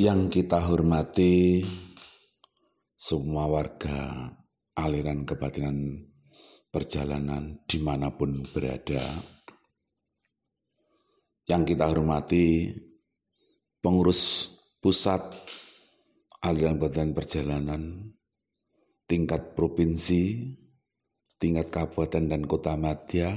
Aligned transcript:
Yang 0.00 0.32
kita 0.32 0.64
hormati 0.64 1.60
semua 2.96 3.44
warga 3.44 4.32
aliran 4.72 5.28
kebatinan 5.28 6.08
perjalanan 6.72 7.60
di 7.68 7.76
mana 7.84 8.08
pun 8.08 8.40
berada. 8.48 8.96
Yang 11.44 11.76
kita 11.76 11.92
hormati 11.92 12.72
pengurus 13.84 14.48
pusat 14.80 15.20
aliran 16.48 16.80
kebatinan 16.80 17.12
perjalanan 17.12 17.82
tingkat 19.04 19.52
provinsi, 19.52 20.48
tingkat 21.36 21.68
kabupaten 21.68 22.24
dan 22.24 22.48
kota 22.48 22.72
madya, 22.72 23.36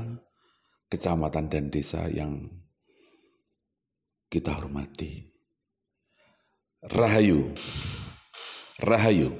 kecamatan 0.87 1.51
dan 1.51 1.67
desa 1.67 2.07
yang 2.07 2.47
kita 4.31 4.55
hormati. 4.55 5.32
Rahayu, 6.83 7.47
Rahayu, 8.83 9.31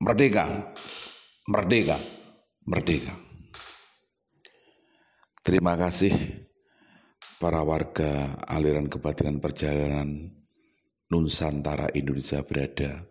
Merdeka, 0.00 0.48
Merdeka, 1.44 2.00
Merdeka. 2.64 3.12
Terima 5.44 5.76
kasih 5.76 6.16
para 7.36 7.60
warga 7.60 8.40
aliran 8.48 8.88
kebatinan 8.88 9.36
perjalanan 9.36 10.32
Nusantara 11.12 11.92
Indonesia 11.92 12.40
berada. 12.40 13.04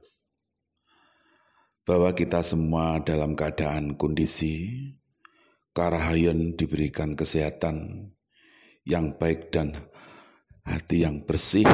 Bahwa 1.85 2.09
kita 2.17 2.41
semua 2.41 2.97
dalam 3.05 3.37
keadaan 3.37 3.93
kondisi 3.93 4.73
Karahayun 5.77 6.57
diberikan 6.57 7.13
kesehatan 7.13 8.09
yang 8.89 9.13
baik 9.21 9.53
dan 9.53 9.77
hati 10.65 11.05
yang 11.05 11.21
bersih 11.21 11.69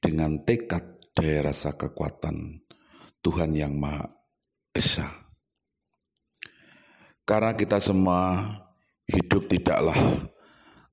dengan 0.00 0.40
tekad 0.40 1.12
daya 1.12 1.52
rasa 1.52 1.76
kekuatan 1.76 2.64
Tuhan 3.20 3.52
yang 3.52 3.76
Maha 3.76 4.08
Esa. 4.72 5.06
Karena 7.28 7.52
kita 7.52 7.78
semua 7.78 8.40
hidup 9.06 9.46
tidaklah 9.46 9.94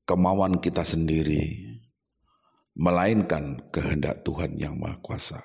kemauan 0.03 0.59
kita 0.59 0.83
sendiri, 0.83 1.79
melainkan 2.75 3.57
kehendak 3.71 4.21
Tuhan 4.27 4.59
yang 4.59 4.75
Maha 4.77 4.99
Kuasa. 4.99 5.41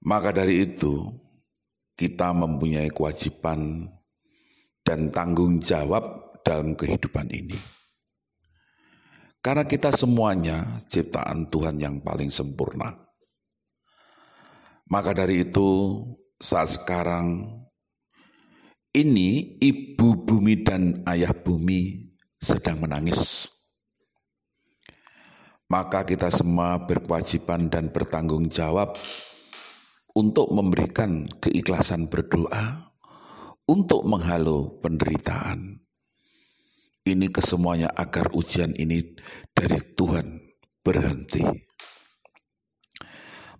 Maka 0.00 0.32
dari 0.32 0.64
itu, 0.64 1.12
kita 1.92 2.32
mempunyai 2.32 2.88
kewajiban 2.88 3.84
dan 4.80 5.12
tanggung 5.12 5.60
jawab 5.60 6.40
dalam 6.40 6.72
kehidupan 6.72 7.28
ini 7.28 7.79
karena 9.40 9.64
kita 9.64 9.88
semuanya 9.92 10.84
ciptaan 10.88 11.48
Tuhan 11.48 11.80
yang 11.80 12.04
paling 12.04 12.28
sempurna. 12.28 12.92
Maka 14.92 15.16
dari 15.16 15.48
itu 15.48 16.00
saat 16.36 16.76
sekarang 16.76 17.48
ini 18.92 19.56
ibu 19.60 20.28
bumi 20.28 20.60
dan 20.60 21.00
ayah 21.08 21.32
bumi 21.32 22.12
sedang 22.36 22.84
menangis. 22.84 23.48
Maka 25.70 26.02
kita 26.02 26.28
semua 26.34 26.82
berkewajiban 26.82 27.70
dan 27.70 27.94
bertanggung 27.94 28.50
jawab 28.50 28.98
untuk 30.18 30.50
memberikan 30.50 31.24
keikhlasan 31.38 32.10
berdoa 32.10 32.90
untuk 33.70 34.02
menghalau 34.02 34.74
penderitaan 34.82 35.79
ini 37.06 37.32
kesemuanya 37.32 37.88
agar 37.96 38.32
ujian 38.36 38.76
ini 38.76 39.16
dari 39.56 39.80
Tuhan 39.96 40.40
berhenti. 40.84 41.44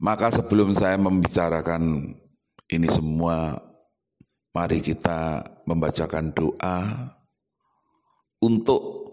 Maka 0.01 0.33
sebelum 0.33 0.73
saya 0.73 0.97
membicarakan 0.97 2.17
ini 2.73 2.89
semua, 2.89 3.53
mari 4.57 4.81
kita 4.81 5.45
membacakan 5.69 6.33
doa 6.33 6.79
untuk 8.41 9.13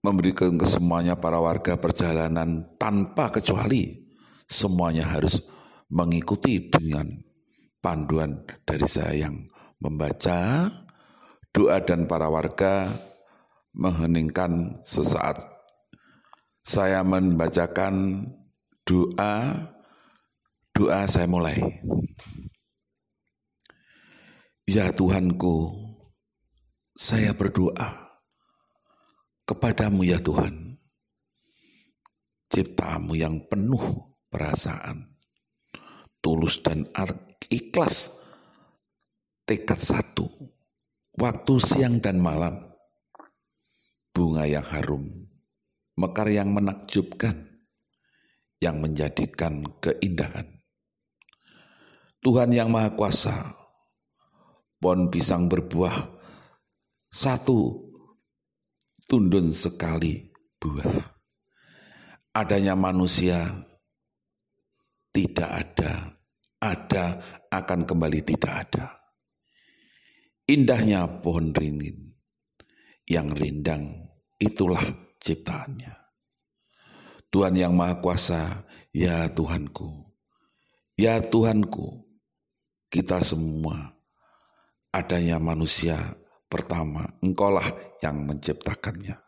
memberikan 0.00 0.56
kesemuanya 0.56 1.20
para 1.20 1.36
warga 1.42 1.76
perjalanan 1.76 2.64
tanpa 2.80 3.28
kecuali 3.28 4.06
semuanya 4.46 5.04
harus 5.04 5.42
mengikuti 5.90 6.70
dengan 6.70 7.10
panduan 7.82 8.46
dari 8.62 8.86
saya 8.86 9.28
yang 9.28 9.44
membaca 9.82 10.70
doa 11.56 11.80
dan 11.80 12.04
para 12.04 12.28
warga 12.28 12.92
mengheningkan 13.72 14.76
sesaat. 14.84 15.40
Saya 16.60 17.00
membacakan 17.00 18.28
doa, 18.84 19.64
doa 20.76 21.00
saya 21.08 21.24
mulai. 21.24 21.56
Ya 24.68 24.92
Tuhanku, 24.92 25.72
saya 26.92 27.32
berdoa 27.32 28.12
kepadamu 29.48 30.04
ya 30.04 30.20
Tuhan, 30.20 30.76
ciptamu 32.52 33.16
yang 33.16 33.40
penuh 33.48 34.12
perasaan, 34.28 35.08
tulus 36.20 36.60
dan 36.60 36.84
ikhlas, 37.48 38.20
tekad 39.48 39.80
satu, 39.80 40.35
waktu 41.16 41.54
siang 41.56 41.96
dan 42.04 42.20
malam, 42.20 42.60
bunga 44.12 44.44
yang 44.44 44.64
harum, 44.64 45.08
mekar 45.96 46.28
yang 46.28 46.52
menakjubkan, 46.52 47.64
yang 48.60 48.80
menjadikan 48.84 49.64
keindahan. 49.80 50.44
Tuhan 52.20 52.52
yang 52.52 52.68
Maha 52.68 52.92
Kuasa, 52.92 53.32
pohon 54.76 55.08
pisang 55.08 55.48
berbuah, 55.48 55.96
satu 57.08 57.88
tundun 59.08 59.48
sekali 59.52 60.28
buah. 60.60 61.16
Adanya 62.36 62.76
manusia 62.76 63.40
tidak 65.16 65.48
ada, 65.48 66.12
ada 66.60 67.16
akan 67.48 67.88
kembali 67.88 68.20
tidak 68.20 68.52
ada 68.68 68.95
Indahnya 70.46 71.10
pohon 71.26 71.50
ringin 71.50 72.14
yang 73.10 73.34
rindang 73.34 74.14
itulah 74.38 74.82
ciptaannya. 75.18 75.90
Tuhan 77.34 77.58
yang 77.58 77.74
Maha 77.74 77.98
Kuasa, 77.98 78.62
ya 78.94 79.26
Tuhanku, 79.26 80.06
ya 80.94 81.18
Tuhanku, 81.18 81.98
kita 82.86 83.26
semua 83.26 83.98
adanya 84.94 85.42
manusia 85.42 85.98
pertama, 86.46 87.10
engkaulah 87.18 87.66
yang 87.98 88.22
menciptakannya. 88.30 89.18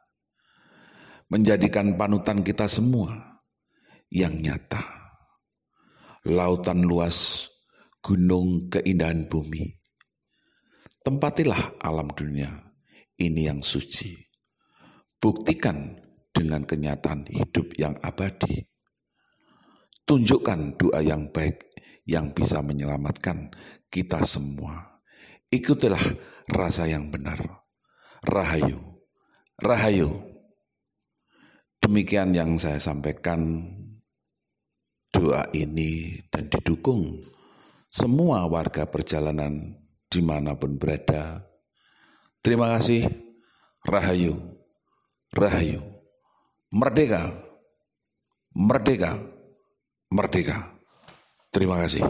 Menjadikan 1.35 1.99
panutan 1.99 2.47
kita 2.47 2.71
semua 2.71 3.43
yang 4.07 4.39
nyata. 4.39 4.87
Lautan 6.23 6.87
luas, 6.87 7.51
gunung 8.07 8.71
keindahan 8.71 9.27
bumi, 9.27 9.78
Tempatilah 10.99 11.79
alam 11.79 12.11
dunia 12.11 12.51
ini 13.19 13.47
yang 13.47 13.63
suci. 13.63 14.15
Buktikan 15.19 15.99
dengan 16.31 16.63
kenyataan 16.63 17.27
hidup 17.27 17.75
yang 17.75 17.99
abadi. 18.03 18.63
Tunjukkan 20.07 20.79
doa 20.79 21.03
yang 21.03 21.29
baik 21.35 21.69
yang 22.07 22.31
bisa 22.33 22.63
menyelamatkan 22.63 23.51
kita 23.91 24.23
semua. 24.23 25.03
Ikutilah 25.51 26.01
rasa 26.49 26.87
yang 26.87 27.11
benar. 27.11 27.67
Rahayu, 28.25 28.79
rahayu. 29.59 30.11
Demikian 31.79 32.35
yang 32.35 32.59
saya 32.59 32.79
sampaikan 32.83 33.65
doa 35.13 35.47
ini 35.55 36.21
dan 36.29 36.51
didukung 36.51 37.23
semua 37.89 38.45
warga 38.45 38.85
perjalanan 38.85 39.73
di 40.09 40.21
mana 40.25 40.57
pun 40.57 40.81
berada. 40.81 41.45
Terima 42.41 42.73
kasih. 42.77 43.05
Rahayu, 43.89 44.37
Rahayu, 45.33 45.81
Merdeka, 46.73 47.31
Merdeka, 48.53 49.17
Merdeka. 50.13 50.57
Terima 51.49 51.81
kasih. 51.81 52.05